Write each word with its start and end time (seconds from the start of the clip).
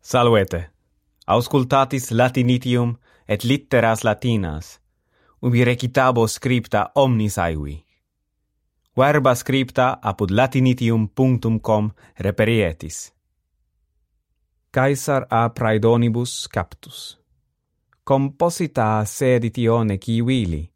Salvete. 0.00 0.70
Auscultatis 1.26 2.10
Latinitium 2.10 2.96
et 3.28 3.44
litteras 3.44 4.02
latinas, 4.02 4.80
ubi 5.42 5.64
recitabo 5.64 6.26
scripta 6.26 6.90
omnis 6.94 7.38
aevi. 7.38 7.86
Verba 8.96 9.34
scripta 9.34 9.98
apud 10.02 10.30
latinitium.com 10.30 11.90
reperietis. 12.18 13.14
Caesar 14.70 15.26
a 15.30 15.48
praedonibus 15.50 16.48
captus. 16.48 17.20
Composita 18.02 19.04
seditione 19.04 19.98
ciuili, 19.98 20.72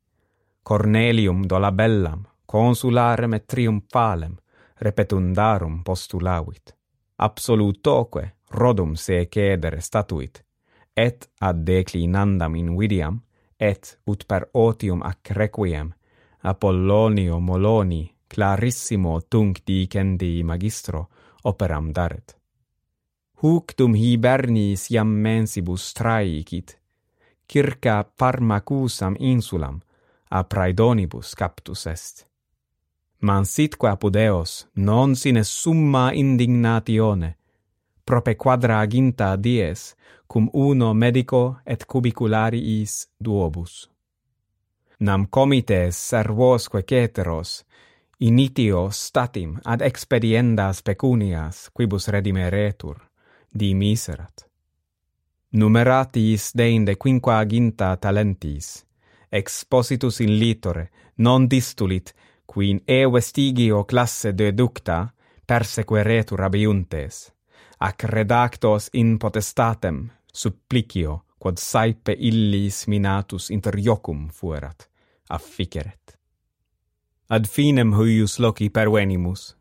Cornelium 0.63 1.43
dolabellam, 1.49 2.23
consularem 2.47 3.33
et 3.33 3.47
triumphalem, 3.47 4.37
repetundarum 4.81 5.83
postulavit. 5.83 6.77
Absolutoque 7.17 8.35
rodum 8.55 8.95
se 8.95 9.27
cedere 9.27 9.81
statuit, 9.81 10.45
et 10.95 11.29
ad 11.41 11.65
declinandam 11.67 12.55
invidiam, 12.55 13.21
et 13.59 13.99
ut 14.07 14.25
per 14.27 14.49
otium 14.53 15.03
ac 15.03 15.31
requiem, 15.31 15.93
Apollonio 16.45 17.39
Moloni 17.41 18.15
clarissimo 18.29 19.21
tunc 19.29 19.63
dicendi 19.65 20.43
magistro 20.43 21.09
operam 21.43 21.93
daret. 21.93 22.37
Huc 23.41 23.75
dum 23.77 23.95
hibernis 23.95 24.89
iam 24.91 25.09
mensibus 25.09 25.93
traicit, 25.93 26.79
circa 27.47 28.03
Parmacusam 28.05 29.17
insulam, 29.19 29.81
a 30.31 30.43
praedonibus 30.45 31.35
captus 31.35 31.87
est. 31.87 32.27
Mansitque 33.21 33.89
apud 33.89 34.17
eos, 34.17 34.67
non 34.75 35.15
sine 35.15 35.45
summa 35.45 36.13
indignatione, 36.13 37.37
prope 38.05 38.37
aginta 38.71 39.37
dies, 39.37 39.97
cum 40.27 40.49
uno 40.53 40.93
medico 40.95 41.61
et 41.65 41.85
cubiculariis 41.87 43.09
duobus. 43.19 43.91
Nam 45.01 45.27
comites 45.29 45.97
servosque 45.97 46.85
ceteros, 46.85 47.65
initio 48.19 48.91
statim 48.91 49.59
ad 49.65 49.81
expediendas 49.81 50.83
pecunias, 50.83 51.71
quibus 51.73 52.09
redimeretur, 52.09 52.97
di 53.53 53.75
miserat. 53.75 54.47
Numeratis 55.51 56.53
deinde 56.55 56.97
quinqua 56.97 57.39
aginta 57.39 57.97
talentis, 57.97 58.85
expositus 59.31 60.21
in 60.21 60.39
litore, 60.39 60.91
non 61.17 61.47
distulit, 61.47 62.15
quin 62.45 62.81
e 62.85 63.07
vestigio 63.07 63.85
classe 63.85 64.33
deducta, 64.33 65.15
persequeretur 65.47 66.43
abiuntes 66.43 67.34
ac 67.85 68.05
redactos 68.09 68.89
in 68.93 69.19
potestatem 69.19 70.09
supplicio 70.33 71.25
quod 71.39 71.61
saepe 71.61 72.15
illis 72.19 72.87
minatus 72.89 73.51
inter 73.51 73.77
iocum 73.79 74.29
fuerat 74.33 74.89
afficeret. 75.29 76.19
Ad 77.29 77.47
finem 77.47 77.93
huius 77.93 78.39
loci 78.39 78.71
pervenimus. 78.71 79.57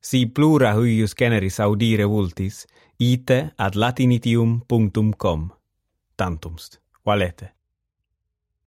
Si 0.00 0.26
plura 0.26 0.74
huius 0.76 1.14
generis 1.16 1.60
audire 1.60 2.04
vultis 2.04 2.66
ite 2.98 3.38
ad 3.56 3.74
latinitium.com 3.74 5.50
tantumst 6.16 6.80
valete. 7.04 7.52